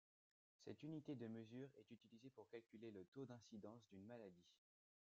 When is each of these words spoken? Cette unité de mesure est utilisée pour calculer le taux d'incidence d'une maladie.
Cette 0.65 0.81
unité 0.81 1.13
de 1.15 1.27
mesure 1.27 1.69
est 1.77 1.91
utilisée 1.91 2.31
pour 2.31 2.49
calculer 2.49 2.89
le 2.89 3.05
taux 3.13 3.23
d'incidence 3.25 3.85
d'une 3.91 4.07
maladie. 4.07 4.47